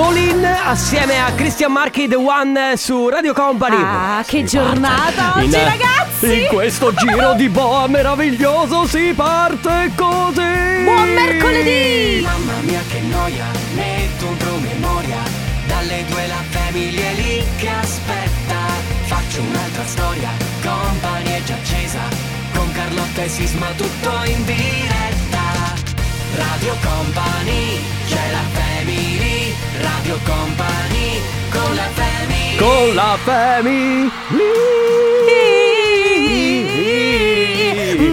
[0.00, 3.76] Colin assieme a Christian Marchi The One su Radio Company.
[3.76, 5.38] Ah, che Si giornata parte.
[5.40, 6.40] oggi, In- ragazzi!
[6.40, 10.84] In questo giro di boa meraviglioso si parte così.
[10.84, 12.22] Buon mercoledì!
[12.22, 15.18] Mamma mia che noia, metto un promemoria
[15.66, 18.56] Dalle due la famiglia è lì che aspetta
[19.04, 20.30] Faccio un'altra storia,
[20.62, 22.00] company è già accesa
[22.54, 25.42] Con Carlotta e Sisma tutto in diretta
[26.36, 27.78] Radio Company,
[28.08, 28.69] c'è la family
[29.80, 31.20] Radio Company,
[31.50, 34.10] con la family Con la family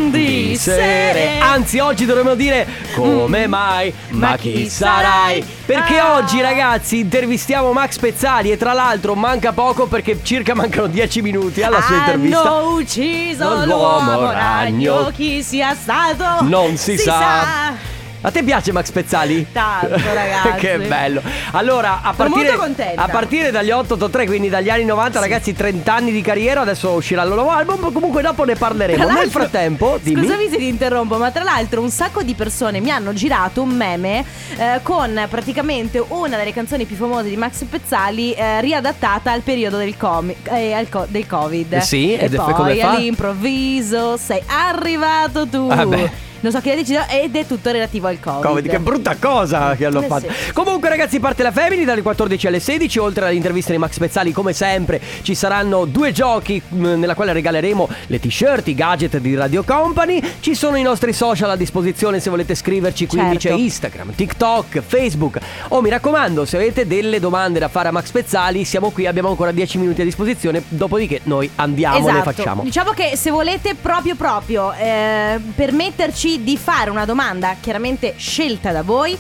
[0.10, 1.40] Di sere.
[1.40, 5.44] Anzi, oggi dovremmo dire come mai, ma, chi sarai?
[5.66, 6.16] Perché Ah.
[6.16, 11.62] oggi, ragazzi, intervistiamo Max Pezzali e tra l'altro manca poco perché circa mancano 10 minuti
[11.62, 12.42] alla sua intervista.
[12.42, 17.76] Hanno ucciso L'uomo ragno Chi sia stato Non si sa.
[18.22, 19.46] A te piace Max Pezzali?
[19.52, 20.52] Tanto, ragazzi.
[20.58, 21.22] che bello.
[21.52, 23.04] Allora, a Sono partire, molto contenta.
[23.04, 27.22] a partire dagli 883, quindi dagli anni 90, ragazzi, 30 anni di carriera, adesso uscirà
[27.24, 29.08] il nuovo album, comunque dopo ne parleremo.
[29.08, 30.22] Nel frattempo, dimmi.
[30.24, 33.70] Scusami se ti interrompo, ma tra l'altro un sacco di persone mi hanno girato un
[33.70, 34.26] meme
[34.58, 39.78] eh, con praticamente una delle canzoni più famose di Max Pezzali eh, riadattata al periodo
[39.78, 41.78] del, comi- eh, co- del Covid.
[41.78, 42.90] Sì, e ed poi come fa?
[42.92, 45.68] all'improvviso sei arrivato tu.
[45.70, 46.26] Ah, beh.
[46.40, 48.44] Non so chi l'ha deciso ed è tutto relativo al Covid.
[48.44, 50.28] Covid, che brutta cosa che hanno Eh fatto.
[50.32, 50.52] sì.
[50.54, 53.00] Comunque, ragazzi, parte la Family dalle 14 alle 16.
[53.00, 57.88] Oltre all'intervista di Max Pezzali, come sempre, ci saranno due giochi mh, nella quale regaleremo
[58.08, 60.22] le t-shirt, i gadget di Radio Company.
[60.40, 63.08] Ci sono i nostri social a disposizione se volete scriverci.
[63.08, 63.56] Quindi Certo.
[63.58, 65.38] c'è Instagram, TikTok, Facebook.
[65.70, 69.30] Oh, mi raccomando, se avete delle domande da fare a Max Pezzali, siamo qui, abbiamo
[69.30, 70.64] ancora 10 minuti a disposizione.
[70.68, 72.32] Dopodiché noi andiamo e le Esatto.
[72.32, 72.64] facciamo.
[72.64, 78.84] Diciamo che se volete proprio proprio eh, permetterci di fare una domanda chiaramente scelta da
[78.84, 79.18] voi,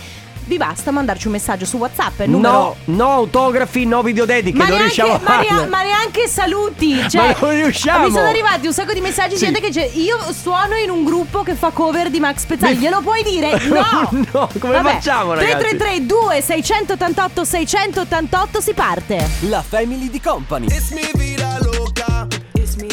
[0.47, 2.21] vi basta mandarci un messaggio su WhatsApp.
[2.21, 5.51] Numero No, no autografi, no videodediche, ma non neanche, riusciamo a ma, farle.
[5.51, 6.95] nea- ma neanche saluti.
[7.09, 8.05] Cioè, non riusciamo.
[8.05, 9.43] Mi sono arrivati un sacco di messaggi Sì.
[9.43, 12.75] gente che dice: Io suono in un gruppo che fa cover di Max Pezzali.
[12.75, 13.59] Mi- Glielo puoi dire?
[13.67, 14.09] No!
[14.31, 15.57] No, come facciamo, ragazzi?
[15.77, 19.29] 333 2688 688 si parte.
[19.49, 20.67] La family di Company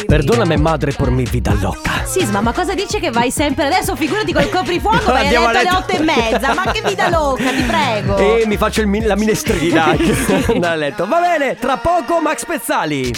[0.07, 2.05] Perdonami madre por mi vida loca.
[2.05, 3.97] Sisma, ma cosa dice che vai sempre adesso?
[3.97, 6.55] Figurati col coprifuoco, vai a letto alle otto e mezza.
[6.55, 8.17] Ma che vita loca, ti prego.
[8.17, 9.87] E mi faccio il la minestrina
[10.49, 11.07] andare a letto.
[11.07, 13.13] Va bene, tra poco Max Pezzali.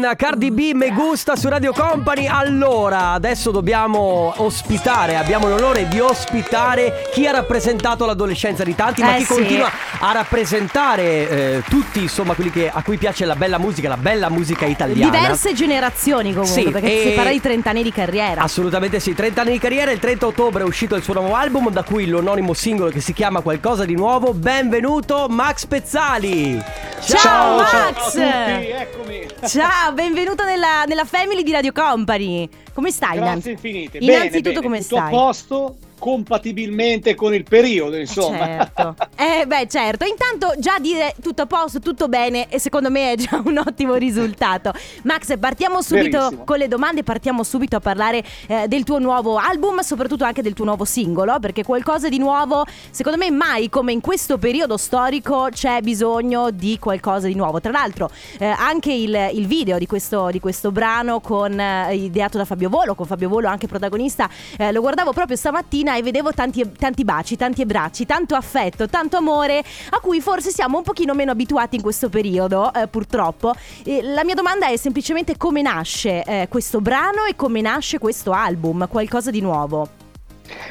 [0.00, 2.26] Con Cardi B Me Gusta su Radio Company.
[2.26, 9.14] Allora, adesso dobbiamo ospitare, abbiamo l'onore di ospitare chi ha rappresentato l'adolescenza di tanti, ma
[9.14, 9.32] Eh chi sì.
[9.32, 9.70] continua
[10.00, 14.28] a rappresentare eh, tutti, insomma, quelli che- a cui piace la bella musica, la bella
[14.28, 15.10] musica italiana.
[15.10, 18.42] Diverse generazioni comunque, Sì, perché si parla di 30 anni di carriera.
[18.42, 21.70] Assolutamente sì, 30 anni di carriera, il 30 ottobre è uscito il suo nuovo album,
[21.70, 24.34] da cui l'anonimo singolo che si chiama Qualcosa di nuovo.
[24.34, 26.62] Benvenuto Max Pezzali!
[27.02, 27.70] Ciao, Max!
[27.70, 28.20] Ciao a tutti,
[28.68, 29.26] eccomi.
[29.46, 32.48] Ciao, benvenuto nella, nella family di Radio Company.
[32.72, 33.16] Come stai?
[33.18, 33.98] Grazie infinite.
[33.98, 34.62] Innanzitutto bene.
[34.62, 35.06] come Tutto stai?
[35.06, 38.46] a posto, compatibilmente con il periodo, insomma.
[38.46, 38.94] Certo.
[39.16, 40.04] Eh beh, certo.
[40.04, 43.94] Intanto già dire tutto a posto, tutto bene e secondo me è già un ottimo
[43.94, 44.72] risultato.
[45.02, 46.44] Max, partiamo subito Verissimo.
[46.44, 50.52] con le domande, partiamo subito a parlare eh, del tuo nuovo album, soprattutto anche del
[50.52, 55.48] tuo nuovo singolo, perché qualcosa di nuovo, secondo me mai come in questo periodo storico
[55.50, 57.60] c'è bisogno di qualcosa di nuovo.
[57.60, 62.38] Tra l'altro eh, anche il, il video di questo, di questo brano con, eh, ideato
[62.38, 66.32] da Fabio Volo, con Fabio Volo anche protagonista, eh, lo guardavo proprio stamattina e vedevo
[66.32, 71.14] tanti, tanti baci, tanti abbracci, tanto affetto, tanto amore a cui forse siamo un pochino
[71.14, 73.54] meno abituati in questo periodo, eh, purtroppo.
[73.84, 78.32] E la mia domanda è semplicemente come nasce eh, questo brano e come nasce questo
[78.32, 80.05] album, qualcosa di nuovo.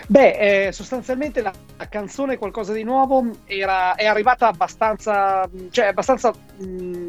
[0.07, 6.31] Beh, eh, sostanzialmente la, la canzone Qualcosa di nuovo era, è arrivata abbastanza, cioè abbastanza
[6.31, 6.63] mh,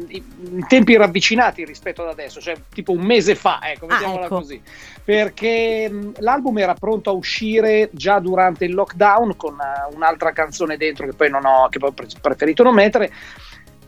[0.07, 4.25] in in tempi ravvicinati rispetto ad adesso, cioè tipo un mese fa, ecco, Ah, mettiamola
[4.25, 4.35] ecco.
[4.37, 4.61] così.
[5.03, 10.77] Perché mh, l'album era pronto a uscire già durante il lockdown con eh, un'altra canzone
[10.77, 13.11] dentro che poi non ho, che poi ho pre- preferito non mettere.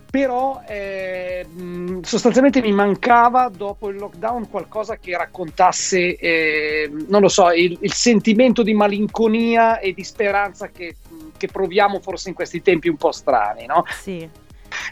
[0.09, 7.27] Però eh, mh, sostanzialmente mi mancava dopo il lockdown qualcosa che raccontasse, eh, non lo
[7.27, 10.95] so, il, il sentimento di malinconia e di speranza che,
[11.38, 13.83] che proviamo forse in questi tempi un po' strani, no?
[13.88, 14.27] Sì.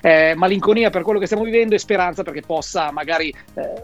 [0.01, 3.83] Eh, malinconia per quello che stiamo vivendo e speranza perché possa magari eh,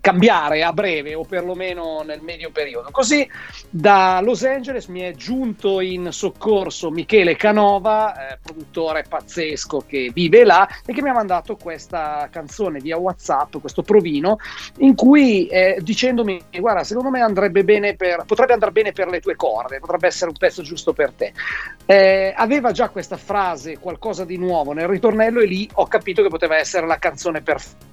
[0.00, 2.88] cambiare a breve o perlomeno nel medio periodo.
[2.90, 3.28] Così
[3.70, 10.44] da Los Angeles mi è giunto in soccorso Michele Canova, eh, produttore pazzesco che vive
[10.44, 14.38] là e che mi ha mandato questa canzone via WhatsApp, questo provino,
[14.78, 19.20] in cui eh, dicendomi: Guarda, secondo me andrebbe bene per, potrebbe andare bene per le
[19.20, 21.32] tue corde, potrebbe essere un pezzo giusto per te.
[21.86, 24.86] Eh, aveva già questa frase, qualcosa di nuovo nel
[25.18, 27.86] ritornello, e lì ho capito che poteva essere la canzone perfetta.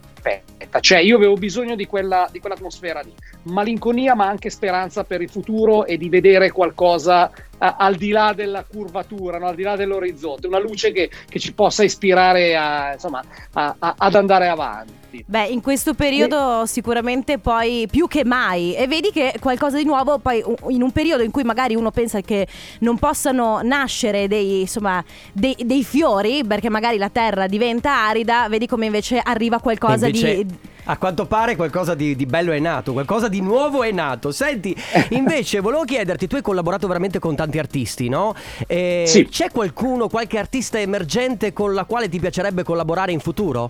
[0.80, 3.13] Cioè, io avevo bisogno di, quella, di quell'atmosfera lì,
[3.44, 8.33] malinconia, ma anche speranza per il futuro e di vedere qualcosa a- al di là
[8.33, 9.48] della curvatura, no?
[9.48, 13.24] al di là dell'orizzonte, una luce che, che ci possa ispirare a, insomma,
[13.54, 15.04] a- ad andare avanti.
[15.25, 18.75] Beh, in questo periodo sicuramente poi più che mai.
[18.75, 22.19] E vedi che qualcosa di nuovo, poi in un periodo in cui magari uno pensa
[22.19, 22.45] che
[22.80, 25.01] non possano nascere dei, insomma,
[25.31, 30.46] dei, dei fiori, perché magari la terra diventa arida, vedi come invece arriva qualcosa Invece,
[30.46, 30.56] di...
[30.86, 34.32] A quanto pare qualcosa di, di bello è nato, qualcosa di nuovo è nato.
[34.32, 34.76] Senti,
[35.12, 38.36] invece volevo chiederti, tu hai collaborato veramente con tanti artisti, no?
[38.68, 39.28] Eh, Sì.
[39.28, 43.70] C'è qualcuno, qualche artista emergente con la quale ti piacerebbe collaborare in futuro?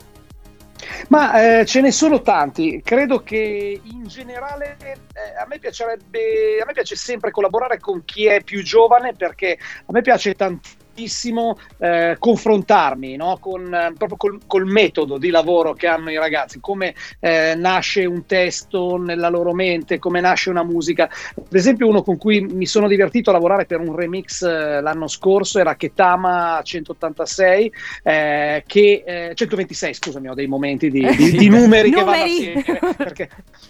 [1.07, 4.97] Ma eh, ce ne sono tanti, credo che in generale eh,
[5.41, 9.91] a me piacerebbe, a me piace sempre collaborare con chi è più giovane perché a
[9.91, 10.83] me piace tantissimo
[11.79, 13.37] eh, confrontarmi no?
[13.39, 18.05] con, eh, proprio col, col metodo di lavoro che hanno i ragazzi, come eh, nasce
[18.05, 21.03] un testo nella loro mente, come nasce una musica.
[21.35, 25.07] Ad esempio uno con cui mi sono divertito a lavorare per un remix eh, l'anno
[25.07, 27.71] scorso era Ketama 186,
[28.03, 32.25] eh, che, eh, 126 scusami, ho dei momenti di, di- di numeri, che vanno a
[32.25, 32.61] Numeri.
[32.63, 33.29] segno, perché-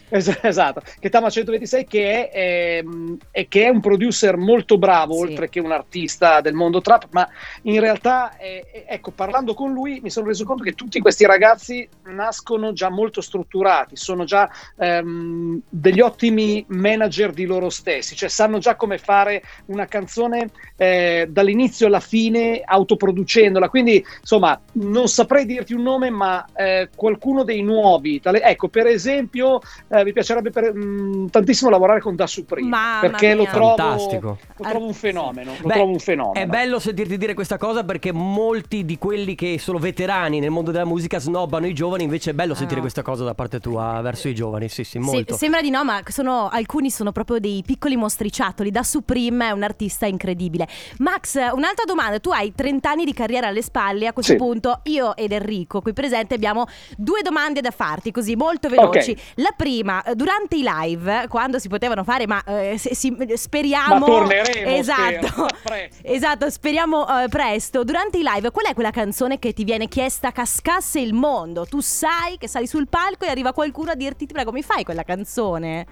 [0.10, 5.22] es- esatto, Ketama 126 che è, ehm, e che è un producer molto bravo, Sì.
[5.22, 7.29] oltre che un artista del mondo trap, ma
[7.62, 11.25] in realtà, eh, eh, ecco, parlando con lui mi sono reso conto che tutti questi
[11.25, 18.27] ragazzi nascono già molto strutturati, sono già ehm, degli ottimi manager di loro stessi, cioè
[18.27, 25.45] sanno già come fare una canzone eh, dall'inizio alla fine autoproducendola, quindi insomma non saprei
[25.45, 30.51] dirti un nome, ma eh, qualcuno dei nuovi, tale- ecco per esempio eh, mi piacerebbe
[30.51, 34.38] per- mh, tantissimo lavorare con Da Supreme, Mamma perché lo trovo, Fantastico.
[34.57, 36.33] lo trovo un fenomeno, lo Beh, trovo un fenomeno.
[36.33, 40.71] È bello sentirti dire questa cosa perché molti di quelli che sono veterani nel mondo
[40.71, 42.81] della musica snobbano i giovani, invece è bello Ah, sentire no.
[42.81, 45.35] questa cosa da parte tua verso i giovani, sì sì, Se- molto.
[45.35, 48.71] sembra di no, ma sono, alcuni sono proprio dei piccoli mostriciattoli.
[48.71, 50.67] Da Supreme è un artista incredibile.
[50.99, 52.19] Max, un'altra domanda.
[52.19, 54.07] Tu hai 30 anni di carriera alle spalle.
[54.07, 54.37] A questo Sì.
[54.37, 56.65] punto, io ed Enrico, qui presente, abbiamo
[56.97, 59.11] due domande da farti, così molto veloci.
[59.11, 59.17] Ok.
[59.35, 63.99] La prima, durante i live, quando si potevano fare, ma eh, se- si- speriamo.
[63.99, 65.27] Ma torneremo, Esatto.
[65.59, 65.87] spero.
[66.01, 67.83] Esatto, speriamo eh, presto.
[67.83, 71.65] Durante i live, qual è quella canzone che ti viene chiesta cascasse il mondo?
[71.65, 74.83] Tu sai che sali sul palco e arriva qualcuno a dirti: Ti prego, mi fai
[74.83, 75.86] quella canzone?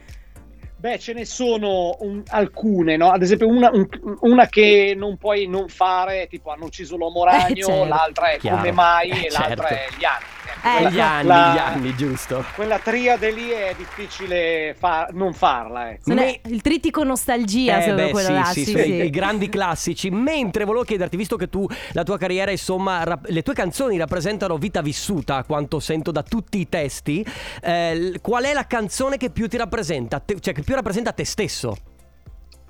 [0.83, 3.09] Beh, ce ne sono un- alcune, no?
[3.09, 3.87] Ad esempio, una, un-
[4.19, 7.85] una che non puoi non fare, tipo hanno ucciso l'uomo ragno, certo.
[7.85, 8.57] l'altra è Chiaro.
[8.57, 9.95] come mai, Eh, e l'altra certo.
[9.95, 10.23] è gli anni.
[10.65, 12.43] Eh, quella- gli anni, la- gli anni, giusto.
[12.55, 16.01] Quella triade lì è difficile fa- non farla, ecco.
[16.13, 18.43] Non è il trittico nostalgia, Eh, beh, quello sì, là.
[18.43, 18.91] sì, sì, sì.
[18.93, 20.09] I, i grandi classici.
[20.09, 24.57] Mentre volevo chiederti, visto che tu, la tua carriera, insomma, rap- le tue canzoni rappresentano
[24.57, 27.25] vita vissuta, a quanto sento da tutti i testi,
[27.61, 30.19] eh, qual è la canzone che più ti rappresenta?
[30.19, 31.92] Te- cioè, che più rappresenta te stesso?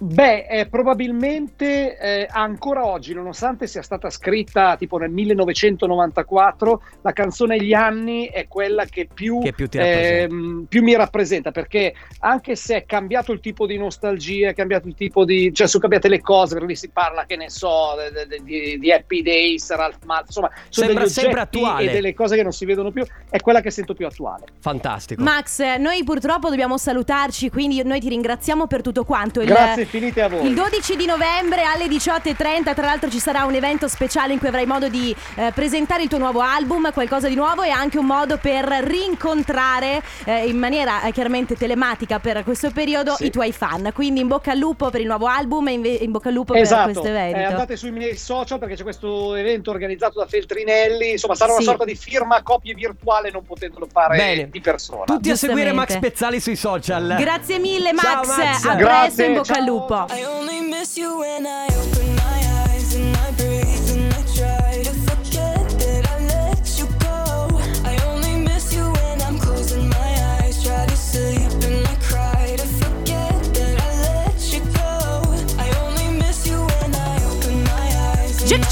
[0.03, 7.57] Beh, eh, probabilmente eh, ancora oggi, nonostante sia stata scritta tipo nel 1994, la canzone
[7.63, 12.75] Gli anni è quella che più, Che più ehm, più mi rappresenta, perché anche se
[12.75, 15.53] è cambiato il tipo di nostalgia, è cambiato il tipo di...
[15.53, 17.93] cioè sono cambiate le cose, perché lì si parla, che ne so,
[18.27, 21.89] de- di, di Happy Days, Ralph Malf, insomma, sono Sembra degli sempre oggetti attuale.
[21.89, 24.47] e delle cose che non si vedono più, è quella che sento più attuale.
[24.59, 25.23] Fantastico.
[25.23, 29.39] Max, noi purtroppo dobbiamo salutarci, quindi noi ti ringraziamo per tutto quanto.
[29.39, 30.47] Il- Grazie infinite a voi.
[30.47, 34.47] Il 12 di novembre alle 18.30, tra l'altro ci sarà un evento speciale in cui
[34.47, 38.05] avrai modo di eh, presentare il tuo nuovo album, qualcosa di nuovo e anche un
[38.05, 43.25] modo per rincontrare eh, in maniera eh, chiaramente telematica per questo periodo Sì.
[43.25, 43.91] i tuoi fan.
[43.93, 46.53] Quindi in bocca al lupo per il nuovo album e inve- in bocca al lupo
[46.53, 47.49] per Esatto, questo eh, evento.
[47.49, 51.57] andate sui miei social perché c'è questo evento organizzato da Feltrinelli, insomma sarà Sì.
[51.61, 54.49] una sorta di firma copie virtuale non potendolo fare Bene.
[54.49, 55.03] di persona.
[55.05, 55.99] Tutti a seguire Max.
[55.99, 57.15] Pezzali sui social.
[57.19, 58.63] Grazie mille Ciao, Max, Max.
[58.65, 59.65] a Grazie, presto in bocca al ciao.
[60.11, 63.42] I only miss you when I open my eyes and I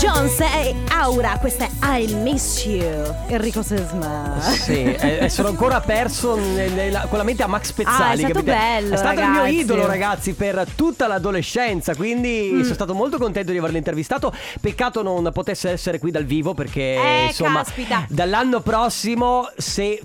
[0.01, 3.13] Jones e Aura, questa è I Miss You.
[3.27, 4.35] Enrico Sesma.
[4.41, 8.01] Sì, e, e sono ancora perso nella- con la mente a Max Pezzali.
[8.01, 8.51] Ah, è stato capite?
[8.51, 9.59] bello, È stato il mio ragazzi.
[9.59, 11.93] idolo, ragazzi, per tutta l'adolescenza.
[11.95, 12.61] Quindi Mm.
[12.63, 14.33] sono stato molto contento di averlo intervistato.
[14.59, 18.05] Peccato non potesse essere qui dal vivo perché, Eh, insomma, caspita.
[18.09, 20.01] dall'anno prossimo, se.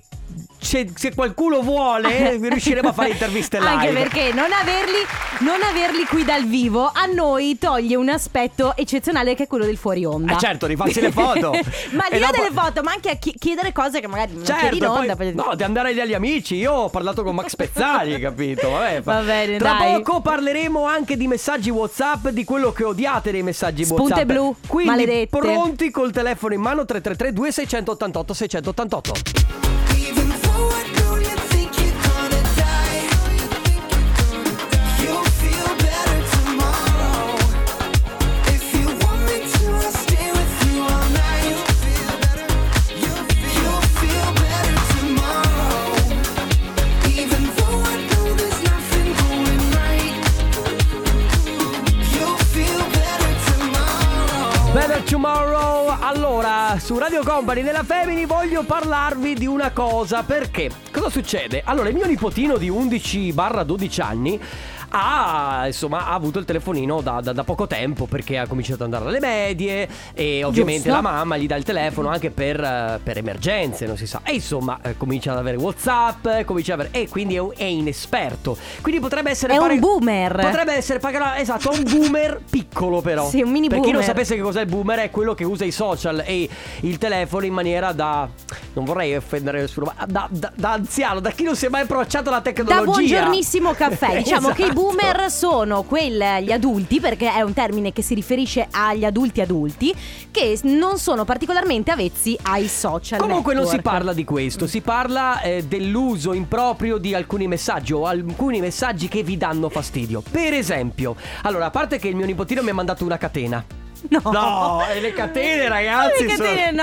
[0.58, 3.70] Se, se qualcuno vuole, riusciremo a fare interviste live.
[3.70, 4.98] Anche perché non averli,
[5.40, 9.76] non averli qui dal vivo a noi toglie un aspetto eccezionale che è quello del
[9.76, 10.34] fuori onda.
[10.34, 11.50] Ah, certo, rifarsi le foto.
[11.92, 14.42] ma E lì dopo- delle foto, ma anche a chi- chiedere cose che magari non
[14.42, 15.14] chiedi in Certo, onda.
[15.16, 16.56] poi, no, di andare agli amici.
[16.56, 18.70] Io ho parlato con Max Pezzali, capito?
[18.70, 20.00] Vabbè, Va bene, Tra dai.
[20.02, 24.26] poco parleremo anche di messaggi WhatsApp, di quello che odiate dei messaggi Spunte WhatsApp.
[24.26, 25.38] blu, Quindi maledette.
[25.38, 29.65] pronti col telefono in mano 333 2688 688.
[56.78, 61.62] Su Radio Company nella Femini voglio parlarvi di una cosa perché cosa succede?
[61.64, 64.40] Allora, il mio nipotino di 11-12 anni
[64.90, 68.92] ha, insomma, ha avuto il telefonino da, da- da poco tempo perché ha cominciato ad
[68.92, 70.94] andare alle medie e ovviamente Giusto.
[70.94, 74.20] la mamma gli dà il telefono anche per, per emergenze, non si sa.
[74.24, 77.64] E insomma, eh, comincia ad avere WhatsApp, comincia ad avere e quindi è, un- è
[77.64, 78.56] inesperto.
[78.80, 80.36] Quindi potrebbe essere È un pare- boomer.
[80.40, 81.00] Potrebbe essere
[81.38, 83.28] esatto, un boomer piccolo però.
[83.28, 84.06] Sì, un mini per chi non boomer.
[84.08, 86.48] sapesse che cos'è il boomer è quello che usa i social e
[86.80, 88.28] il telefono in maniera da
[88.74, 91.82] non vorrei offendere nessuno, ma da, da- da anziano, da chi non si è mai
[91.82, 92.76] approcciato alla tecnologia.
[92.76, 94.16] Da buongiornissimo caffè.
[94.22, 94.75] Diciamo che i Esatto.
[94.76, 99.94] Boomer sono quel- gli adulti, perché è un termine che si riferisce agli adulti adulti,
[100.30, 103.18] che non sono particolarmente avvezzi ai social.
[103.18, 103.96] Comunque non si network.
[103.96, 109.22] parla di questo, si parla eh, dell'uso improprio di alcuni messaggi o alcuni messaggi che
[109.22, 110.22] vi danno fastidio.
[110.30, 113.85] Per esempio, allora, a parte che il mio nipotino mi ha mandato una catena.
[114.08, 114.20] No.
[114.30, 116.24] No, e le catene, ragazzi.
[116.24, 116.82] Le catene sono-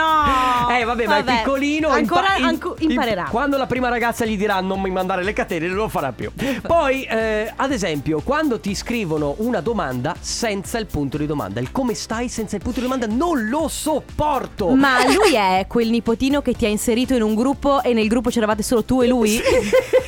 [0.68, 0.70] no.
[0.78, 1.38] Eh, vabbè, ma è Vabbè.
[1.44, 1.90] piccolino.
[1.90, 3.28] Ancora impa- anco- imparerà.
[3.30, 6.32] Quando la prima ragazza gli dirà non mi mandare le catene, non lo farà più.
[6.62, 11.72] Poi, eh, ad esempio, quando ti scrivono una domanda senza il punto di domanda, il
[11.72, 14.70] come stai senza il punto di domanda, non lo sopporto.
[14.70, 18.30] Ma lui è quel nipotino che ti ha inserito in un gruppo e nel gruppo
[18.30, 19.40] c'eravate solo tu e lui?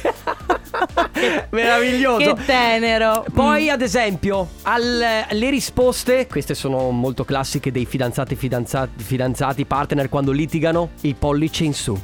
[1.52, 2.34] Meraviglioso.
[2.34, 3.26] Che tenero.
[3.34, 10.10] Poi, ad esempio, al- le risposte, queste sono molto classiche dei fidanzati, fidanzati, fidanzati, partner
[10.10, 12.00] quando litigano, il pollice in su.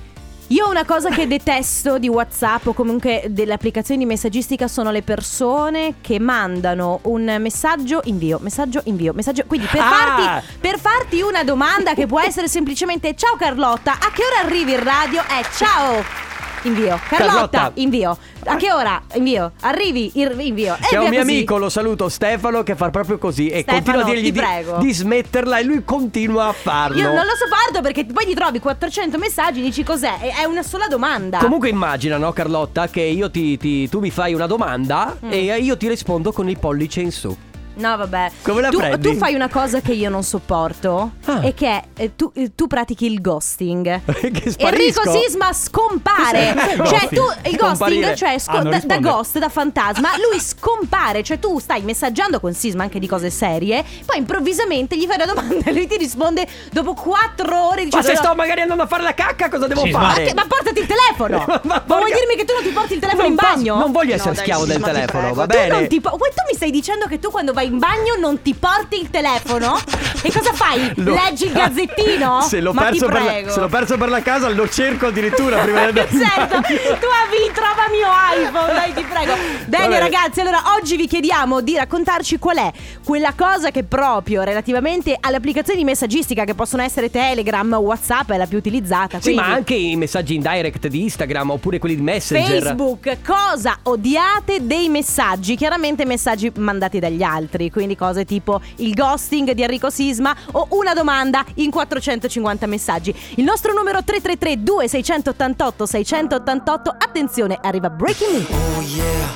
[0.48, 5.01] Io una cosa che detesto di WhatsApp o comunque delle applicazioni di messaggistica sono le
[5.01, 9.45] persone che mandano un messaggio invio, messaggio invio, messaggio.
[9.48, 9.86] Quindi per, Ah!
[9.86, 14.74] farti, per farti una domanda che può essere semplicemente ciao Carlotta, a che ora arrivi
[14.74, 15.21] in radio?
[15.21, 16.30] Eh ciao.
[16.63, 16.99] Invio.
[17.07, 17.71] Carlotta, Carlotta.
[17.75, 18.17] invio.
[18.45, 19.01] A che ora?
[19.15, 19.51] Invio.
[19.61, 20.75] Arrivi, ir- invio.
[20.75, 21.31] E Che è un mio così.
[21.31, 24.39] amico, lo saluto, Stefano, che fa proprio così e Stefano, continua a dirgli ti di,
[24.39, 24.77] prego.
[24.77, 26.97] di smetterla e lui continua a farlo.
[26.97, 30.17] Io non lo sopporto perché poi ti trovi 400 messaggi, dici cos'è?
[30.21, 31.37] E- È una sola domanda.
[31.39, 35.29] Comunque immagina, no Carlotta, che io ti, ti- tu mi fai una domanda Mm.
[35.31, 37.35] e io ti rispondo con il pollice in su.
[37.81, 38.31] No, vabbè.
[38.43, 39.09] Come la tu, prendi?
[39.11, 41.11] tu fai una cosa che io non sopporto.
[41.25, 41.43] Ah.
[41.45, 44.01] E che è eh, tu, eh, tu pratichi il ghosting.
[44.05, 45.01] che sparisco.
[45.01, 46.53] Enrico Sisma scompare.
[46.85, 51.23] Cioè, tu il ghosting, cioè sco- Ah, da, da ghost, da fantasma, lui scompare.
[51.23, 53.83] Cioè, tu stai messaggiando con Sisma anche di cose serie.
[54.05, 57.83] Poi improvvisamente gli fai una domanda e lui ti risponde dopo quattro ore.
[57.85, 59.91] Dice, Ma se "No, no, sto magari andando a fare la cacca, cosa devo Sì,
[59.91, 60.25] ma, fare?
[60.25, 61.43] che- ma portati il telefono!
[61.47, 63.53] Ma Ma, vuoi porca- dirmi che tu non ti porti il telefono Non in posso-
[63.55, 63.75] bagno?
[63.77, 65.67] non voglio essere No, dai, schiavo del Sisma, ti telefono, va Tu bene?
[65.79, 66.17] non ti po- tu
[66.50, 69.79] mi stai dicendo che tu quando vai in bagno non ti porti il telefono?
[70.21, 70.91] E cosa fai?
[71.01, 72.41] Lo- Leggi il gazzettino?
[72.47, 73.49] Se l'ho, Ma perso ti per la, prego.
[73.51, 76.07] se l'ho perso per la casa, lo cerco addirittura prima di andare.
[76.11, 76.77] in certo, bagno.
[76.99, 79.33] tu avevi trova mio iPhone, dai ti prego.
[79.65, 79.99] Bene Vabbè.
[79.99, 82.71] ragazzi, allora oggi vi chiediamo di raccontarci qual è
[83.03, 88.37] quella cosa che proprio relativamente alle applicazioni di messaggistica che possono essere Telegram, WhatsApp è
[88.37, 89.19] la più utilizzata.
[89.21, 92.61] Sì, ma anche i messaggi in direct di Instagram oppure quelli di Messenger.
[92.63, 95.55] Facebook, cosa odiate dei messaggi?
[95.55, 100.93] Chiaramente messaggi mandati dagli altri, quindi cose tipo il ghosting di Enrico Sisma o una
[100.93, 103.13] domanda in 450 messaggi.
[103.36, 106.89] Il nostro numero 333 2688 688.
[106.98, 108.50] Attenzione, arriva Breaking News.
[108.50, 109.36] Oh yeah,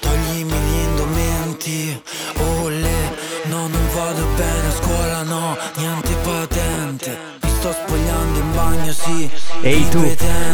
[0.00, 2.02] toglimi gli indumenti
[2.38, 7.25] Oh le, no non vado bene a scuola no, niente patente
[7.66, 9.28] sto spogliando in bagno sì.
[9.62, 9.98] Ehi tu.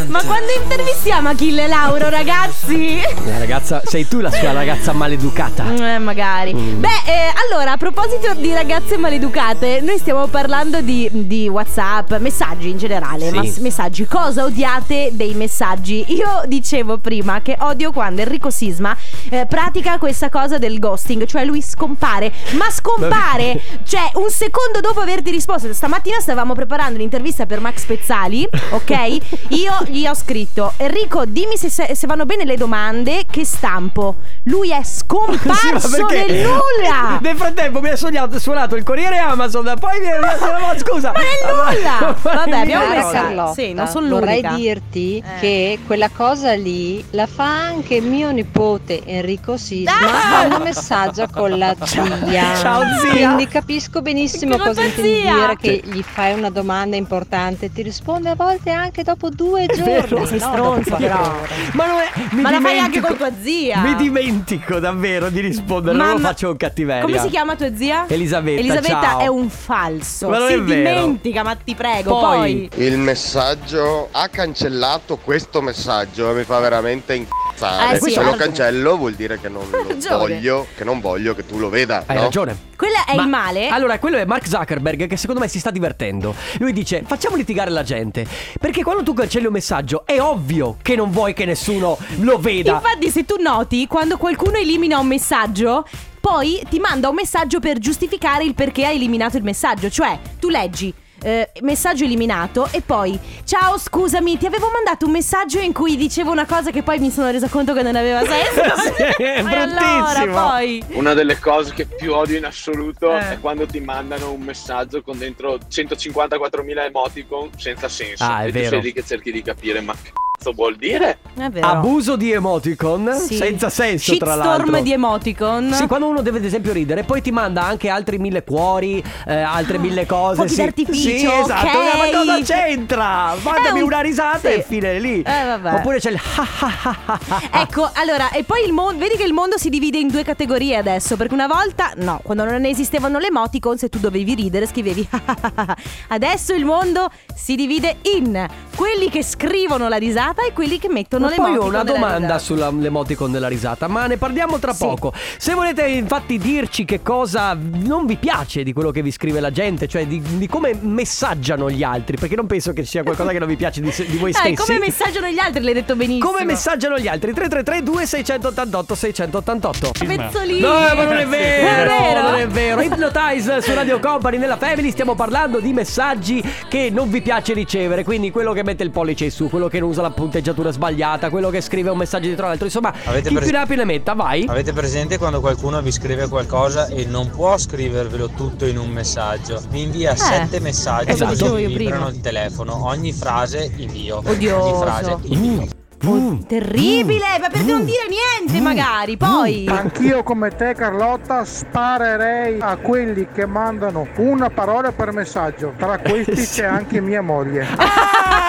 [0.07, 3.01] Ma quando intervistiamo Achille Lauro, ragazzi?
[3.27, 5.95] La ragazza, sei tu la sua ragazza maleducata.
[5.95, 6.55] Eh, magari.
[6.55, 6.81] Mm.
[6.81, 12.71] Beh, eh, allora, a proposito di ragazze maleducate, noi stiamo parlando di, di WhatsApp, messaggi
[12.71, 13.35] in generale, Sì.
[13.35, 14.07] ma s- messaggi.
[14.07, 16.05] Cosa odiate dei messaggi?
[16.15, 18.97] Io dicevo prima che odio quando Enrico Sisma
[19.29, 25.01] eh, pratica questa cosa del ghosting, cioè lui scompare, ma scompare, cioè un secondo dopo
[25.01, 25.73] averti risposto.
[25.75, 29.19] Stamattina stavamo preparando un'intervista per Max Pezzali, ok?
[29.49, 34.17] Io gli ho scritto, Enrico, dimmi se, se- se vanno bene le domande, che stampo.
[34.45, 37.19] Lui è scomparso Sì, nel nulla.
[37.21, 41.13] Nel frattempo mi ha sognato, suonato il Corriere Amazon, poi mi ha scusa.
[41.13, 42.17] Ma nel nulla!
[42.23, 44.55] Vabbè, abbiamo messo- Sì, non sono vorrei l'unica.
[44.55, 45.41] dirti Eh.
[45.41, 50.29] che quella cosa lì la fa anche mio nipote Enrico Sisma Ah!
[50.47, 52.57] quando messaggia con la zia.
[52.57, 53.11] Ciao, zia.
[53.11, 57.83] Quindi capisco benissimo la cosa intendi dire che gli fai una domanda importante e ti
[57.83, 60.27] risponde a volte anche dopo due giorni.
[60.27, 61.35] Sei no, stronzo, dopo però.
[61.73, 62.11] Ma non è.
[62.33, 63.79] mi Ma la fai anche con tua zia.
[63.83, 67.03] Mi dimentico davvero di rispondere, non lo Mamma- faccio con cattiveria.
[67.03, 68.05] Come si chiama tua zia?
[68.09, 69.21] Elisabetta, Elisabetta ciao.
[69.21, 70.29] è un falso.
[70.29, 71.01] Ma non si è vero.
[71.01, 72.19] dimentica, ma ti prego.
[72.19, 72.85] Poi- Poi.
[72.85, 77.97] Il messaggio ha cancellato questo messaggio e mi fa veramente incazzare.
[77.97, 78.45] Eh sì, Se lo ragione.
[78.45, 79.65] cancello vuol dire che non
[80.09, 82.05] voglio, che non voglio che tu lo veda.
[82.07, 82.23] Hai no?
[82.23, 82.71] ragione.
[82.77, 83.69] Quello è Ma- il male.
[83.69, 86.35] Allora, quello è Mark Zuckerberg che secondo me si sta divertendo.
[86.59, 88.27] Lui dice: Facciamo litigare la gente.
[88.59, 92.75] Perché quando tu cancelli un messaggio, è ovvio che non vuoi che nessuno lo veda.
[92.75, 95.87] Infatti, se tu noti, quando qualcuno elimina un messaggio,
[96.21, 99.91] poi ti manda un messaggio per giustificare il perché ha eliminato il messaggio.
[99.91, 100.95] Cioè, tu leggi.
[101.23, 106.31] Eh, messaggio eliminato e poi ciao scusami ti avevo mandato un messaggio in cui dicevo
[106.31, 108.77] una cosa che poi mi sono resa conto che non aveva senso
[109.17, 113.33] Sì, è E allora poi Una delle cose che più odio in assoluto Eh.
[113.33, 118.25] è quando ti mandano un messaggio con dentro 154.000 emoticon senza senso.
[118.25, 118.69] Ah, è e tu vero.
[118.71, 120.11] sei lì che cerchi di capire, ma che
[120.43, 121.19] cazzo vuol dire?
[121.39, 123.37] è vero Abuso di emoticon Sì.
[123.37, 124.81] senza senso, tra Shitstorm l'altro.
[124.81, 128.43] di emoticon Sì, quando uno deve ad esempio ridere, poi ti manda anche altri mille
[128.45, 130.35] cuori, eh, altre mille cose.
[130.37, 130.57] Fuochi sì.
[130.57, 131.67] d'artificio, Sì, esatto.
[131.79, 131.97] ok.
[132.13, 133.35] Ma cosa c'entra?
[133.43, 134.55] Mandami È un- una risata sì.
[134.55, 135.23] e fine lì.
[135.23, 135.75] Eh, vabbè.
[135.75, 137.61] Oppure c'è il ha ha ha ha ha.
[137.63, 140.77] Ecco, allora, e poi il mondo, vedi che il mondo si divide in due categorie
[140.77, 145.09] adesso, perché una volta, no, quando non esistevano le emoticon, se tu dovevi ridere scrivevi
[146.09, 151.29] Adesso il mondo si divide in quelli che scrivono la risata e quelli che mettono
[151.29, 152.39] le poi ho una domanda risata.
[152.39, 154.85] sull'emoticon della risata, ma ne parliamo tra Sì.
[154.87, 155.13] poco.
[155.37, 159.51] Se volete infatti dirci che cosa non vi piace di quello che vi scrive la
[159.51, 163.39] gente, cioè di, di come messaggiano gli altri, perché non penso che sia qualcosa che
[163.39, 164.55] non vi piace di, di voi Eh, stessi.
[164.55, 166.31] come messaggiano gli altri, l'hai detto benissimo.
[166.31, 167.33] Come messaggiano gli altri?
[167.35, 170.69] 333 2688 688 Pezzolino.
[170.69, 172.23] No, ma non è vero, Non è vero?
[172.23, 172.81] non è vero.
[172.81, 178.05] Hypnotize su Radio Company nella Family stiamo parlando di messaggi che non vi piace ricevere,
[178.05, 181.31] quindi quello che mette il pollice in su, quello che non usa la punteggiatura sbagliata,
[181.31, 183.77] quello che scrive un messaggio dietro l'altro, insomma, Avete chi pres- più ne ha più
[183.77, 184.47] ne metta, vai.
[184.49, 189.61] Avete presente quando qualcuno vi scrive qualcosa e non può scrivervelo tutto in un messaggio?
[189.69, 191.49] Vi invia sette messaggi Esatto.
[191.49, 192.87] così vibrano il telefono.
[192.87, 194.23] Ogni frase invio.
[194.25, 194.65] Odioso.
[194.65, 195.81] Ogni frase invio.
[196.05, 196.41] Mm.
[196.49, 199.67] Terribile, ma per non dire niente magari, poi.
[199.69, 205.73] Anch'io come te Carlotta sparerei a quelli che mandano una parola per messaggio.
[205.77, 207.67] Tra questi c'è anche mia moglie.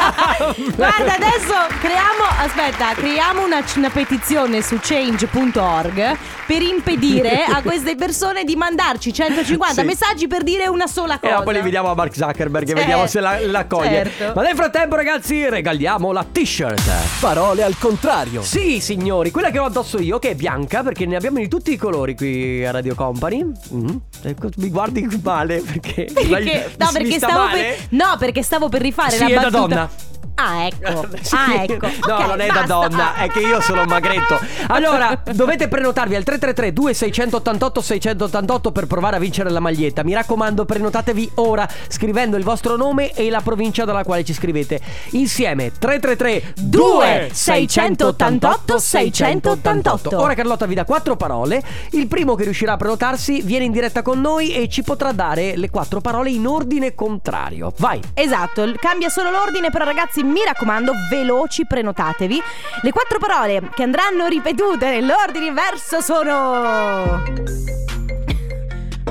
[0.75, 8.43] Guarda, adesso creiamo, aspetta, creiamo una, una petizione su change.org per impedire a queste persone
[8.43, 9.87] di mandarci 150 Sì.
[9.87, 11.41] messaggi per dire una sola E cosa.
[11.41, 12.81] poi li vediamo a Mark Zuckerberg e Certo.
[12.81, 14.03] vediamo se la, la coglie.
[14.11, 14.33] Certo.
[14.35, 16.91] Ma nel frattempo, ragazzi, regaliamo la t-shirt.
[17.19, 18.41] Parole al contrario.
[18.43, 21.71] Sì, signori, quella che ho addosso io, che è bianca, perché ne abbiamo di tutti
[21.71, 23.43] i colori qui a Radio Company.
[23.69, 24.01] Mhm.
[24.23, 26.07] Ecco, mi guardi male perché.
[26.13, 27.61] Perché, no, mi perché sta stavo male?
[27.61, 29.59] per, no, perché stavo per rifare Sì, la è da battuta.
[29.59, 29.89] donna.
[30.36, 31.06] Ah, ecco.
[31.24, 31.36] Sì.
[31.36, 31.88] Ah, ecco.
[32.08, 32.62] No, Ok, non è basta.
[32.62, 34.39] da donna, è che io sono magretto.
[34.67, 40.04] Allora, dovete prenotarvi al 333 2688 688 per provare a vincere la maglietta.
[40.04, 44.80] Mi raccomando, prenotatevi ora scrivendo il vostro nome e la provincia dalla quale ci scrivete.
[45.12, 50.19] Insieme 333 2688 688.
[50.19, 51.62] Ora Carlotta vi dà quattro parole.
[51.91, 55.56] Il primo che riuscirà a prenotarsi viene in diretta con noi e ci potrà dare
[55.56, 57.72] le quattro parole in ordine contrario.
[57.78, 58.02] Vai.
[58.13, 62.41] Esatto, cambia solo l'ordine, però ragazzi mi raccomando, veloci, prenotatevi.
[62.81, 67.21] Le quattro parole che andranno ripetute nell'ordine inverso sono...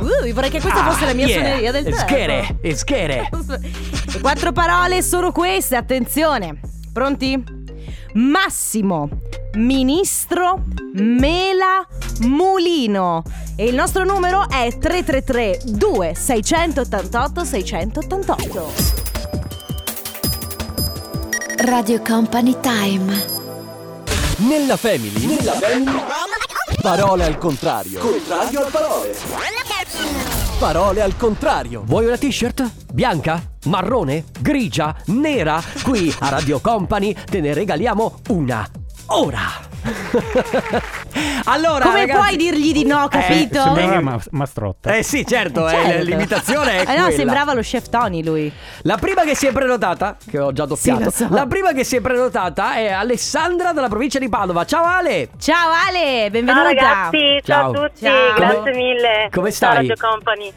[0.01, 1.38] Uh, vorrei che questa fosse la mia Ah, yeah.
[1.40, 2.09] suoneria del telefono.
[2.09, 3.29] Schere, e schere.
[4.12, 6.59] Le quattro parole sono queste, attenzione.
[6.92, 7.61] Pronti?
[8.14, 9.09] Massimo,
[9.55, 11.87] ministro, mela,
[12.22, 13.22] mulino.
[13.57, 19.02] E il nostro numero è 333 2688 688.
[21.64, 23.25] Radio Company Time.
[24.38, 25.27] Nella family.
[25.27, 26.03] Nella family.
[26.81, 28.01] Parole al contrario.
[28.01, 29.16] Contrario al parole.
[30.59, 31.85] Parole al contrario.
[31.87, 32.68] Vuoi una t-shirt?
[32.92, 33.40] Bianca?
[33.66, 34.25] Marrone?
[34.40, 34.92] Grigia?
[35.07, 35.62] Nera?
[35.85, 38.68] Qui a Radio Company te ne regaliamo una.
[39.07, 39.72] Ora!
[41.44, 43.61] allora, Come ragazzi- puoi dirgli di no, capito?
[43.62, 44.94] Sembrava ma- mastrotta.
[44.94, 46.05] Eh sì, certo, eh, Certo.
[46.05, 48.52] l'imitazione è Eh no, sembrava lo chef Tony lui.
[48.83, 51.28] La prima che si è prenotata, che ho già doppiato, Sì, so.
[51.31, 54.64] la prima che si è prenotata è Alessandra dalla provincia di Padova.
[54.64, 55.28] Ciao Ale!
[55.38, 56.64] Ciao Ale, benvenuta.
[56.64, 57.85] Ciao ragazzi, ciao, Ciao.
[57.85, 58.35] a tutti, Ciao.
[58.35, 59.28] grazie Come- mille.
[59.33, 59.74] come Ciao, stai?
[59.88, 60.52] Radio Company.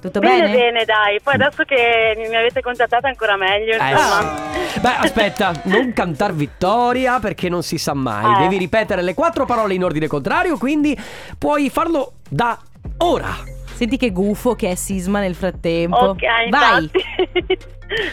[0.00, 0.40] Tutto bene?
[0.48, 0.56] bene?
[0.56, 1.20] Bene, dai.
[1.20, 4.36] Poi adesso che mi avete contattata ancora meglio, Eh, insomma.
[4.72, 4.80] sì.
[4.80, 8.34] Beh, aspetta, non cantar vittoria perché non si sa mai.
[8.34, 8.38] Eh.
[8.42, 10.96] Devi ripetere le quattro parole in ordine contrario, quindi
[11.38, 12.58] puoi farlo da
[12.98, 13.36] ora.
[13.74, 15.96] Senti che gufo che è Sisma nel frattempo.
[15.96, 16.82] Ok, Vai.
[16.84, 17.58] infatti.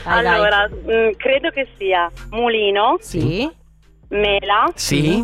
[0.04, 0.28] Vai, vai.
[0.28, 3.50] allora, mm, credo che sia Mulino, Sì.
[4.10, 5.23] Mela, Sì?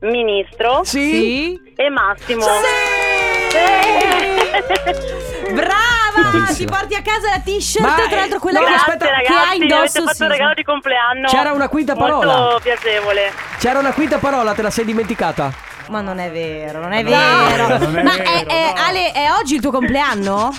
[0.00, 1.58] Ministro Sì.
[1.76, 2.44] e Massimo.
[5.54, 6.52] Brava!
[6.54, 9.10] Ti porti a casa la t-shirt, Ma, tra l'altro eh, quella no, che, aspetta, che
[9.10, 10.24] ragazzi, ha mi avete indosso fatto Sisma.
[10.26, 11.28] un regalo di compleanno.
[11.28, 12.36] C'era una quinta parola.
[12.36, 13.32] Molto piacevole.
[13.58, 15.52] C'era una quinta parola, te la sei dimenticata?
[15.88, 17.78] Ma non è vero, non è No, vero.
[17.78, 20.54] non è Ma vero, è- è- Ale, è oggi il tuo compleanno?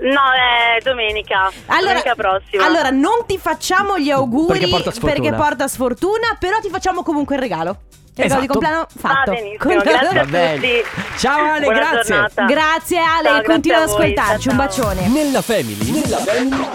[0.00, 1.50] No, è domenica.
[1.66, 2.64] Allora, domenica prossima.
[2.66, 5.12] allora, non ti facciamo gli auguri Perché porta sfortuna.
[5.12, 7.76] perché porta sfortuna, però ti facciamo comunque il regalo.
[8.16, 8.58] Il regalo di Esatto.
[8.60, 9.30] compleanno fatto.
[9.30, 10.54] Va benissimo, grazie Va a bene.
[10.54, 11.18] tutti.
[11.18, 12.02] Ciao Ale, Buona grazie.
[12.14, 12.44] giornata.
[12.44, 13.86] Grazie Ale, Ciao, continua ad grazie a voi.
[14.14, 14.48] ascoltarci.
[14.48, 15.08] Un Ciao, bacione.
[15.08, 15.90] Nella family.
[15.90, 16.68] Nella family.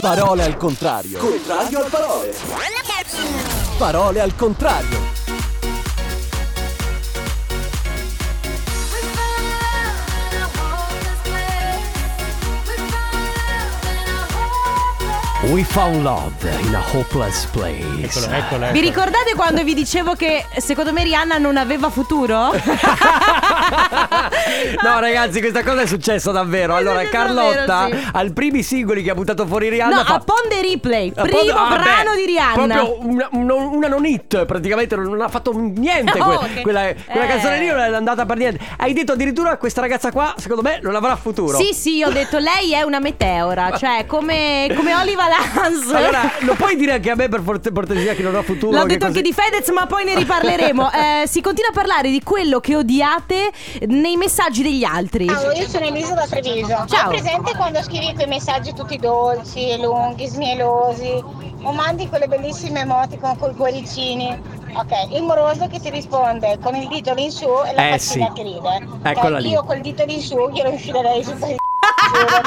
[0.00, 1.18] Parole al contrario.
[1.18, 2.34] Contrario al parole.
[3.78, 5.07] Parole al contrario.
[15.50, 17.82] We found love in a hopeless place.
[18.02, 22.50] Eccolo, eccolo, Vi ricordate quando vi dicevo che secondo me Rihanna non aveva futuro?
[24.82, 26.74] No, ragazzi, questa cosa è successa davvero.
[26.74, 28.08] Allora, Carlotta, davvero, sì.
[28.12, 29.96] al primi singoli che ha buttato fuori Rihanna.
[29.96, 32.74] no, fa- a Ponde Replay, primo proprio- ah, brano beh, di Rihanna.
[32.74, 36.18] Proprio una, una- non hit, praticamente non ha fatto niente.
[36.28, 37.28] Que- che- quella quella eh.
[37.28, 38.64] canzone lì non è andata per niente.
[38.76, 41.56] Hai detto addirittura questa ragazza qua, secondo me, non avrà futuro.
[41.58, 45.94] Sì, sì, ho detto lei è una meteora, cioè come, come Oliva Lance.
[45.94, 48.72] Allora, lo puoi dire anche a me per cortesia che non ha futuro?
[48.76, 50.90] L'ho detto così- anche di Fedez, ma poi ne riparleremo.
[50.92, 53.50] Eh, si continua a parlare di quello che odiate
[53.86, 55.26] nei messaggi degli altri.
[55.28, 56.84] Ciao, io sono Elisa da Treviso.
[56.86, 57.10] Ciao.
[57.10, 61.22] Hai presente quando scrivi quei messaggi tutti dolci, lunghi, smielosi?
[61.62, 64.56] O mandi quelle bellissime emoticon con i cuoricini?
[64.74, 68.26] Ok, il moroso che ti risponde con il dito in su e la Eh, faccina
[68.26, 68.32] sì.
[68.34, 68.86] che ride.
[69.02, 69.50] Eccola Ok, lì.
[69.50, 71.56] Io col dito in su glielo infilerei su per il
[72.12, 72.42] Giuro, lo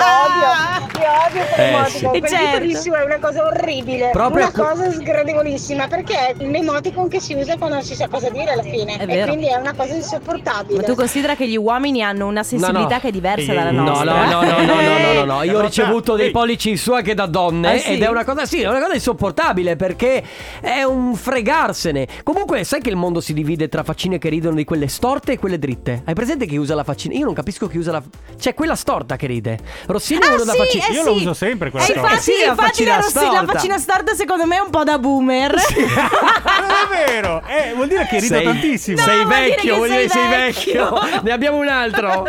[1.26, 2.36] odio, io odio Eh, sì.
[2.36, 2.96] Certo.
[2.96, 7.76] è una cosa orribile, Proprio una cosa sgradevolissima perché è l'emoticon che si usa quando
[7.76, 8.98] non si sa cosa dire alla fine.
[8.98, 9.28] È e vero.
[9.28, 10.80] quindi è una cosa insopportabile.
[10.82, 14.26] Ma tu considera che gli uomini hanno una sensibilità che è diversa dalla No, nostra.
[14.26, 15.44] no, no, no, no, no, no, no, no.
[15.44, 16.32] Io ho Carlotta, ricevuto dei ehi.
[16.32, 17.94] pollici in su anche da donne Ah, sì?
[17.94, 20.24] ed è una cosa, sì, è una cosa insopportabile perché
[20.62, 22.08] è un fregarsene.
[22.24, 25.40] Comunque, sai che il mondo si divide tra faccine che ridono di quelle storte e
[25.40, 26.02] quelle dritte?
[26.06, 27.16] Hai presente chi usa la faccina?
[27.16, 28.02] Io non capisco chi usa la.
[28.38, 29.60] C'è quella storta che ride.
[29.88, 30.86] Rossini è Ah, da sì, faccina.
[30.88, 31.10] eh Io sì.
[31.10, 32.08] lo uso sempre quella Eh, storta.
[32.10, 33.54] infatti, Sì, la infatti faccina la, Rossi- la storta.
[33.54, 35.54] faccina storta secondo me è un po' da boomer.
[36.62, 38.98] Non è vero, eh, vuol dire che rido Sei- tantissimo.
[38.98, 40.90] No, sei vecchio, vuol dire che sei sei vecchio.
[41.00, 41.22] vecchio.
[41.24, 42.26] ne abbiamo un altro.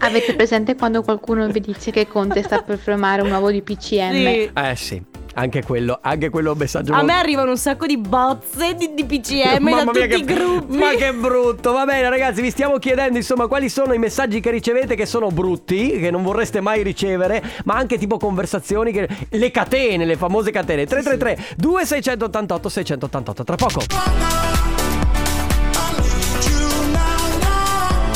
[0.00, 4.12] Avete presente quando qualcuno vi dice che Conte sta per firmare un nuovo di PCM?
[4.12, 4.50] Sì.
[4.54, 5.02] Eh sì,
[5.38, 8.92] anche quello, anche quello è un messaggio A me arrivano un sacco di bozze di,
[8.92, 10.76] di PCM da tutti che, i gruppi.
[10.76, 11.72] Ma che brutto.
[11.72, 15.30] Va bene, ragazzi, vi stiamo chiedendo insomma quali sono i messaggi che ricevete che sono
[15.30, 20.50] brutti, che non vorreste mai ricevere, ma anche tipo conversazioni che le catene, le famose
[20.50, 20.86] catene.
[20.86, 24.57] 333 2688 688 tra poco.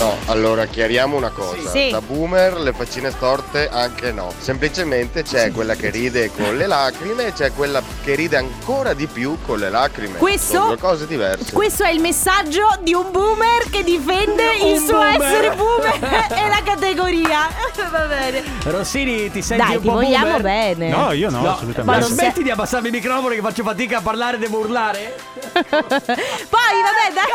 [0.03, 1.71] No, allora chiariamo una cosa.
[1.71, 1.91] Sì.
[1.91, 4.33] Da boomer le faccine storte anche no.
[4.37, 9.07] Semplicemente c'è quella che ride con le lacrime e c'è quella che ride ancora di
[9.07, 10.19] più con le lacrime.
[10.19, 11.53] Questo- Sono due cose diverse.
[11.53, 15.23] Questo è il messaggio di un boomer che difende il Un suo boomer.
[15.23, 15.99] essere boomer
[16.35, 17.49] e la categoria.
[17.93, 18.43] Va bene.
[18.65, 20.43] Rossini, ti senti Dai, un ti po' vogliamo boomer?
[20.43, 20.89] bene.
[20.89, 22.01] No, io no, No, assolutamente.
[22.01, 25.15] ma smetti sei- di abbassarmi il microfono che faccio fatica a parlare e devo urlare?
[25.53, 25.61] Poi,
[26.09, 27.31] vabbè, dai.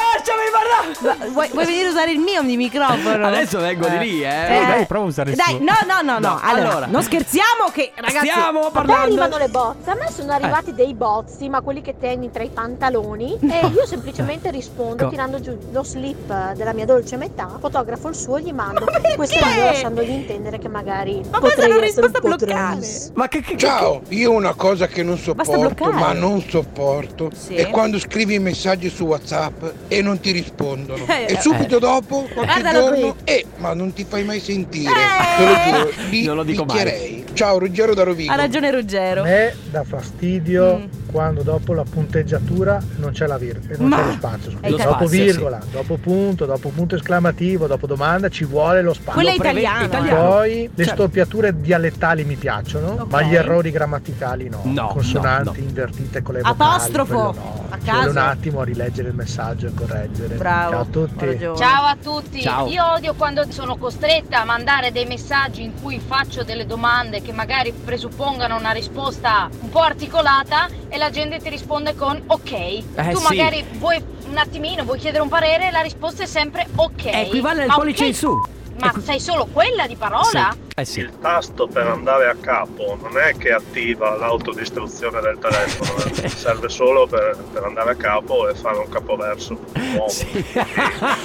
[1.00, 3.28] Ma Vuoi, vuoi venire a usare il mio di microfono?
[3.28, 4.62] Adesso vengo di lì, eh.
[4.62, 5.60] Eh, dai, prova a usare il Dai, suo.
[5.60, 6.28] no, no, no, no.
[6.28, 6.86] No, Allora, allora.
[6.88, 8.28] non scherziamo che, ragazzi.
[8.28, 12.32] Stiamo parlando arrivano le bozze, a me sono arrivati dei bozzi, ma quelli che tieni
[12.32, 17.16] tra i pantaloni e io semplicemente rispondo Co- tirando giù lo slip della mia dolce
[17.18, 18.86] metà, fotografo il suo e gli mando.
[19.16, 19.60] Questo perché?
[19.64, 22.46] lasciandogli intendere che magari Ma è potrei una risposta po' bloccale.
[22.54, 23.12] trans.
[23.16, 27.56] Ma che, che, che- Ciao, io una cosa che non sopporto, ma non sopporto, Sì.
[27.56, 31.06] è quando scrivi messaggi su WhatsApp e non ti rispondono.
[31.08, 32.26] Eh, e subito dopo,
[32.72, 33.34] giorno, qui.
[33.34, 34.92] eh, ma non ti fai mai sentire.
[34.92, 35.38] Eh.
[35.38, 37.17] Te lo giuro, lì Non lo dico mai.
[37.38, 38.32] Ciao, Ruggero da Rovigo.
[38.32, 39.22] Ha ragione Ruggero.
[39.22, 40.86] A me dà fastidio Mm.
[41.12, 44.52] quando dopo la punteggiatura non c'è la virgola, non Ma- c'è lo spazio.
[44.52, 44.68] scusa.
[44.70, 49.14] Dopo spazio, virgola, dopo punto, dopo punto esclamativo, dopo domanda ci vuole lo spazio.
[49.14, 49.86] Quello è italiano.
[49.86, 50.30] italiano.
[50.30, 50.94] Poi le Certo.
[51.02, 53.12] storpiature dialettali mi piacciono, Ok.
[53.12, 54.62] ma gli errori grammaticali no.
[54.64, 55.68] No, Consonanti no, no.
[55.68, 56.60] invertite con le vocali.
[56.72, 57.14] Apostrofo.
[57.14, 57.66] no.
[57.70, 58.10] A caso.
[58.10, 60.36] un attimo a rileggere il messaggio e correggere.
[60.36, 60.72] Bravo.
[60.72, 61.40] Ciao a tutti.
[61.56, 62.68] Ciao a tutti, Ciao.
[62.68, 67.34] io odio quando sono costretta a mandare dei messaggi in cui faccio delle domande che
[67.34, 73.12] magari presuppongano una risposta un po' articolata e la gente ti risponde con ok.
[73.12, 73.24] tu sì.
[73.24, 77.06] magari vuoi un attimino, vuoi chiedere un parere e la risposta è sempre ok.
[77.06, 78.42] Equivale al pollice ok, in su.
[78.80, 80.52] Ma sai solo quella di parola?
[80.54, 80.66] Sì.
[80.80, 81.00] Eh sì.
[81.00, 86.30] Il tasto per andare a capo non è che attiva l'autodistruzione del telefono, eh.
[86.30, 90.14] serve solo per, per andare a capo e fare un capoverso nuovo.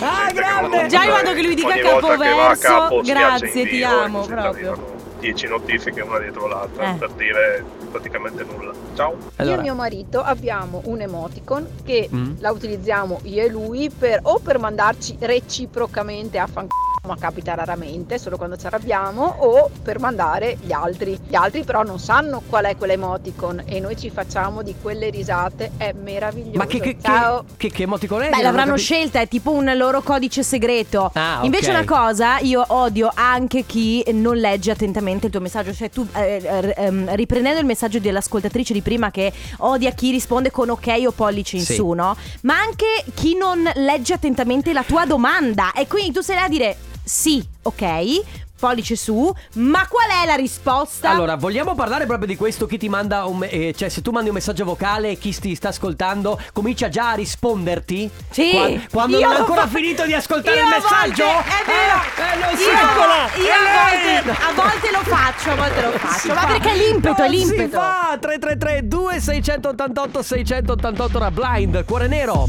[0.00, 0.86] Ah, grande!
[0.88, 2.66] Già arrivato che lui dica volta che va a capoverso.
[2.66, 4.91] capo Grazie, ti amo proprio.
[5.22, 6.96] Arrivano 10 notifiche una dietro l'altra Eh.
[6.96, 8.72] per dire praticamente nulla.
[8.94, 9.12] Ciao!
[9.12, 9.58] Io Allora.
[9.58, 12.34] e mio marito abbiamo un emoticon che Mm.
[12.40, 18.16] la utilizziamo io e lui per o per mandarci reciprocamente a fanculo ma capita raramente,
[18.16, 21.18] solo quando ci arrabbiamo, o per mandare gli altri.
[21.26, 25.72] Gli altri però non sanno qual è quell'emoticon e noi ci facciamo di quelle risate,
[25.78, 26.58] è meraviglioso.
[26.58, 27.44] Ma che, che, che, Ciao!
[27.56, 28.30] che, che emoticon è?
[28.30, 31.10] Beh, l'avranno scelta, è tipo un loro codice segreto.
[31.14, 31.40] Ah.
[31.42, 35.72] Invece una cosa, io odio anche chi non legge attentamente il tuo messaggio.
[35.72, 40.52] Cioè tu, eh, eh, ehm, riprendendo il messaggio dell'ascoltatrice di prima che odia chi risponde
[40.52, 41.74] con ok o pollice in Sì.
[41.74, 42.16] su, no?
[42.42, 45.72] Ma anche chi non legge attentamente la tua domanda.
[45.72, 50.34] E quindi tu sei là a dire sì, ok, pollice su, ma qual è la
[50.36, 51.10] risposta?
[51.10, 52.66] Allora, vogliamo parlare proprio di questo?
[52.66, 53.38] Chi ti manda un.
[53.38, 56.88] me- eh, cioè, se tu mandi un messaggio vocale e chi ti sta ascoltando comincia
[56.88, 58.08] già a risponderti?
[58.30, 58.50] Sì.
[58.52, 61.24] Qua- quando Io non ha ancora fa- finito di ascoltare il messaggio?
[61.24, 62.00] volte- è vero.
[62.16, 65.90] Eh, eh, non si io, io a, volte, a volte lo faccio, a volte lo
[65.98, 66.34] faccio.
[66.34, 67.80] Ma perché è l'impeto, è Non Si l'impeto.
[67.80, 72.46] fa 333 2688 688 era blind, cuore nero.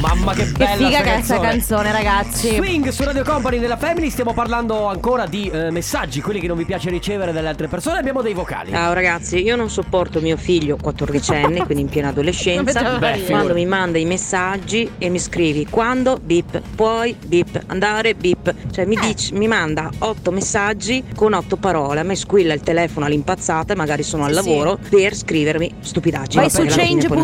[0.00, 2.54] Mamma che Che bella figa sta che è sta canzone, ragazzi.
[2.54, 6.56] Swing su Radio Company della Family, stiamo parlando ancora di eh, messaggi, quelli che non
[6.56, 8.70] vi piace ricevere dalle altre persone, abbiamo dei vocali.
[8.70, 13.66] Ciao ragazzi, io non sopporto mio figlio 14enne, quindi in piena adolescenza, Beh, quando mi
[13.66, 18.54] manda i messaggi e mi scrivi quando, bip, puoi, bip, andare, bip.
[18.72, 18.88] Cioè Eh.
[18.88, 23.74] mi, dice, mi manda otto messaggi con otto parole, a me squilla il telefono all'impazzata
[23.74, 26.40] e magari sono al Sì, lavoro per scrivermi stupidaggini.
[26.42, 26.74] Vai su poi non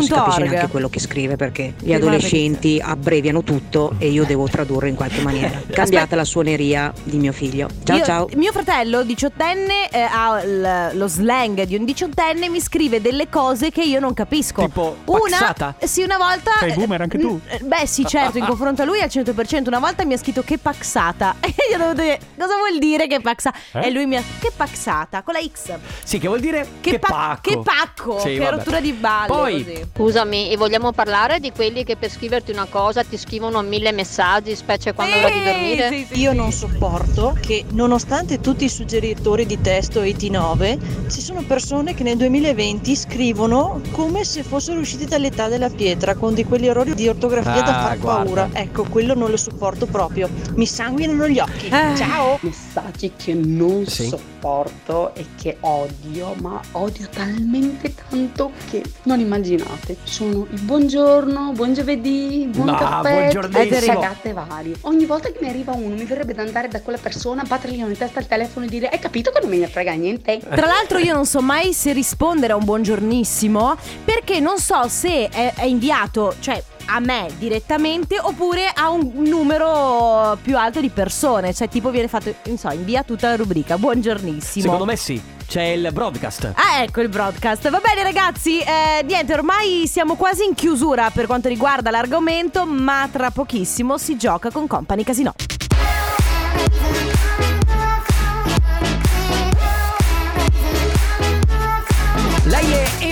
[0.03, 0.49] si capisce change.org.
[0.51, 5.21] neanche quello che scrive perché gli adolescenti abbreviano tutto e io devo tradurre in qualche
[5.21, 5.61] maniera.
[5.71, 7.67] Cambiate la suoneria di mio figlio.
[7.83, 8.29] Ciao Io- ciao.
[8.35, 13.71] Mio fratello, diciottenne, eh, ha l- lo slang di un diciottenne, mi scrive delle cose
[13.71, 14.63] che io non capisco.
[14.63, 15.75] Tipo, una, paxata?
[15.83, 16.51] sì, una volta.
[16.59, 17.39] Sei boomer anche tu?
[17.47, 19.67] eh, Beh, sì, certo, in confronto a lui al 100%.
[19.67, 21.35] Una volta mi ha scritto che paxata.
[21.51, 23.57] E io ho dovuto dire, cosa vuol dire che paxata?
[23.73, 23.87] Eh?
[23.87, 25.77] E lui mi ha che paxata con la X.
[26.03, 27.49] Sì, che vuol dire Che, che, pa- pacco.
[27.49, 28.55] che pacco, Sì, che vabbè.
[28.57, 29.27] rottura di balle.
[29.27, 29.85] Poi- così.
[29.95, 34.55] Scusami, e vogliamo parlare di quelli che per scriverti una cosa ti scrivono mille messaggi,
[34.55, 36.07] specie quando è ora di dormire?
[36.13, 40.79] Io non sopporto che nonostante tutti i suggeritori di testo 89
[41.11, 46.33] ci sono persone che nel 2020 scrivono come se fossero usciti dall'età della pietra con
[46.33, 48.23] di quegli errori di ortografia da Ah, far guarda.
[48.23, 48.49] paura.
[48.53, 50.29] Ecco, quello non lo sopporto proprio.
[50.55, 51.67] Mi sanguinano gli occhi.
[51.67, 51.95] Eh.
[51.95, 52.39] Ciao!
[52.41, 54.07] Messaggi che non Sì.
[54.07, 59.97] sopporto e che odio, ma odio talmente tanto che non immaginate.
[60.05, 64.75] Sono il buongiorno, buon giovedì, buon Ma, caffè, cagate varie.
[64.81, 67.97] Ogni volta che mi arriva uno mi verrebbe da andare da quella persona, battergli in
[67.97, 70.39] testa al telefono e dire hai capito che non me ne frega niente?
[70.39, 75.29] Tra l'altro io non so mai se rispondere a un buongiornissimo perché non so se
[75.29, 76.61] è, è inviato, cioè
[76.93, 82.33] a me direttamente oppure a un numero più alto di persone, cioè tipo viene fatto,
[82.57, 84.63] so, invia tutta la rubrica buongiornissimo.
[84.63, 86.51] Secondo me sì, c'è il broadcast.
[86.55, 87.69] Ah, ecco il broadcast.
[87.69, 88.59] Va bene, ragazzi.
[88.59, 94.17] eh, niente, ormai siamo quasi in chiusura per quanto riguarda l'argomento, ma tra pochissimo si
[94.17, 95.33] gioca con Company Casino.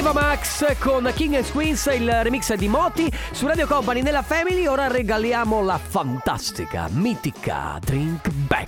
[0.10, 4.66] Eva Max con King and Queens, il remix di Moti su Radio Company nella Family.
[4.66, 8.68] Ora regaliamo la fantastica, mitica Drink Bag.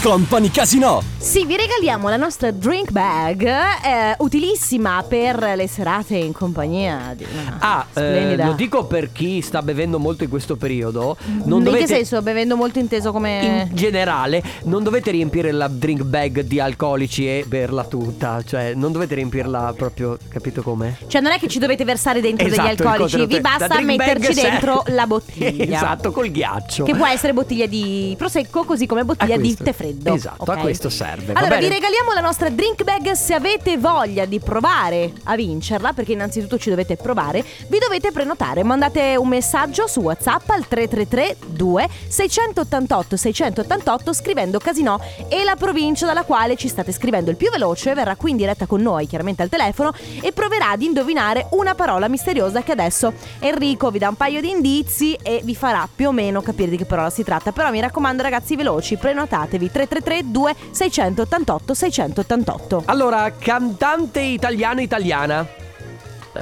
[0.00, 1.02] Company Casino.
[1.18, 7.26] Sì, vi regaliamo la nostra drink bag, eh, utilissima per le serate in compagnia di
[7.30, 8.46] una Ah, eh, splendida.
[8.46, 11.16] lo dico per chi sta bevendo molto in questo periodo.
[11.44, 12.22] Non in dovete, che senso?
[12.22, 13.66] Bevendo molto inteso come...
[13.68, 18.40] In generale, non dovete riempire la drink bag di alcolici e berla tutta.
[18.46, 20.77] Cioè, non dovete riempirla proprio, capito come?
[21.06, 24.82] Cioè non è che ci dovete versare dentro Esatto, degli alcolici, vi basta metterci dentro
[24.88, 25.76] la bottiglia.
[25.76, 26.84] esatto, col ghiaccio.
[26.84, 30.14] Che può essere bottiglia di prosecco così come bottiglia A di tè freddo.
[30.14, 30.60] Esatto, a ok?
[30.60, 31.32] questo serve.
[31.32, 36.12] Allora vi regaliamo la nostra drink bag se avete voglia di provare a vincerla, perché
[36.12, 41.88] innanzitutto ci dovete provare, vi dovete prenotare, mandate un messaggio su WhatsApp al 333 2
[42.08, 47.94] 688 688 scrivendo Casino e la provincia dalla quale ci state scrivendo il più veloce
[47.94, 52.08] verrà qui in diretta con noi, chiaramente al telefono e proverà ad indovinare una parola
[52.08, 56.12] misteriosa che adesso Enrico vi dà un paio di indizi e vi farà più o
[56.12, 57.52] meno capire di che parola si tratta.
[57.52, 62.82] Però mi raccomando ragazzi veloci, prenotatevi 333 2 688 688.
[62.86, 65.46] Allora, cantante italiano italiana.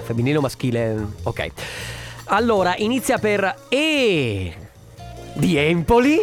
[0.02, 1.06] Femminile o maschile?
[1.22, 1.50] Ok.
[2.26, 4.54] Allora, inizia per E
[5.34, 6.18] di Empoli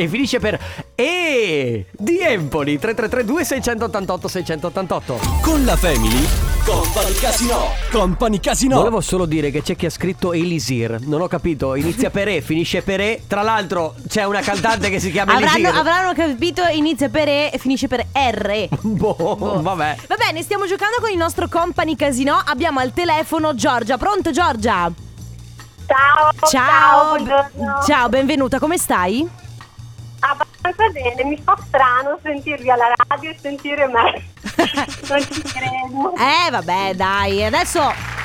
[0.00, 0.56] e finisce per
[0.94, 2.78] E di Empoli.
[2.78, 5.18] 3332 688 688.
[5.42, 6.24] Con la Family.
[6.64, 7.70] Company Casino.
[7.90, 8.76] Company Casino.
[8.76, 10.98] Volevo solo dire che c'è chi ha scritto Elisir.
[11.00, 13.22] Non ho capito, inizia per E, finisce per E.
[13.26, 15.74] Tra l'altro c'è una cantante che si chiama Avranno, Elisir.
[15.76, 18.68] avranno capito, inizia per E e finisce per R.
[18.82, 19.96] Boh, vabbè.
[20.06, 22.40] Va bene, stiamo giocando con il nostro company casino.
[22.44, 23.98] Abbiamo al telefono Giorgia.
[23.98, 24.92] Pronto Giorgia?
[25.86, 27.24] Ciao, Ciao.
[27.26, 27.82] ciao.
[27.84, 29.46] Ciao, benvenuta, come stai?
[30.20, 34.26] Abbastanza bene, mi fa strano sentirvi alla radio e sentire me.
[35.08, 36.14] non ci credo.
[36.16, 37.80] Eh, vabbè, dai, adesso,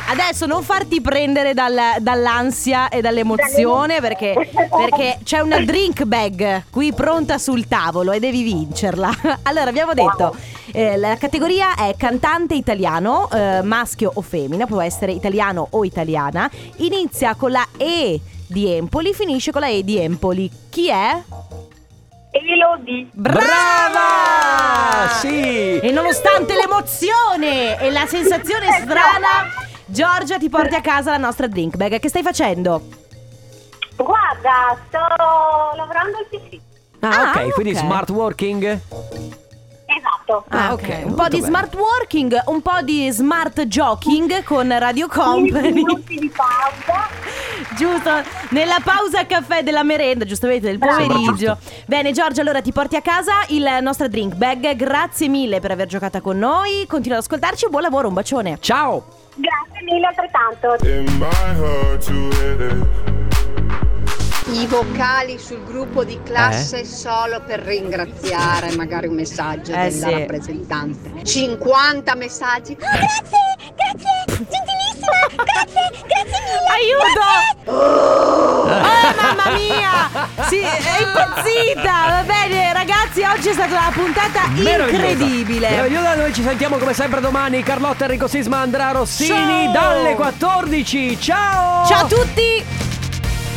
[0.10, 4.34] adesso non farti prendere dal- dall'ansia e dall'emozione perché,
[4.75, 9.12] perché c'è una drink bag qui pronta sul tavolo e devi vincerla.
[9.43, 10.36] Allora, abbiamo detto,
[10.71, 16.49] eh, la categoria è cantante italiano, eh, maschio o femmina, può essere italiano o italiana,
[16.77, 20.49] inizia con la E di Empoli, finisce con la E di Empoli.
[20.69, 21.21] Chi è?
[22.41, 23.07] Elodie.
[23.13, 25.07] Brava!
[25.19, 25.79] Sì!
[25.79, 29.45] E nonostante l'emozione e la sensazione strana,
[29.85, 31.99] Giorgia ti porti a casa la nostra drink bag.
[31.99, 32.81] Che stai facendo?
[33.95, 34.97] Guarda, sto
[35.77, 36.59] lavorando al PC.
[37.01, 37.77] Ah, ok, Ah, quindi ok.
[37.77, 38.63] smart working.
[39.85, 40.45] Esatto.
[40.49, 41.01] Ah, ok.
[41.05, 45.71] Un po' di molto smart working, un po' di smart joking con Radio Company.
[45.83, 47.07] minuti di pausa.
[47.75, 48.11] Giusto,
[48.49, 51.57] nella pausa caffè della merenda, giustamente del pomeriggio.
[51.85, 54.75] Bene, Giorgia, allora ti porti a casa il nostro drink bag.
[54.75, 56.85] Grazie mille per aver giocato con noi.
[56.87, 57.67] Continua ad ascoltarci.
[57.69, 58.57] Buon lavoro, un bacione.
[58.59, 59.05] Ciao!
[59.35, 60.75] Grazie mille altrettanto.
[64.55, 70.11] I vocali sul gruppo di classe solo per ringraziare magari un messaggio Eh, della sì.
[70.11, 71.23] rappresentante.
[71.23, 72.77] 50 messaggi.
[76.73, 77.71] Aiuto!
[77.71, 80.09] Oh, mamma mia!
[80.47, 82.05] Sì, è impazzita!
[82.07, 84.89] Va bene, ragazzi, oggi è stata una puntata Meravigliosa.
[84.89, 85.69] incredibile.
[85.69, 87.63] Meravigliosa, noi ci sentiamo come sempre domani.
[87.63, 89.71] Carlotta Enrico Sisma, Andrea Rossini Ciao.
[89.73, 91.19] dalle 14.
[91.19, 91.85] Ciao!
[91.85, 92.63] Ciao a tutti!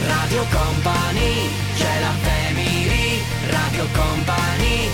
[0.06, 4.88] Radio Company, c'è la family, Radio Company